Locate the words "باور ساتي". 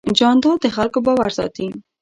1.05-1.67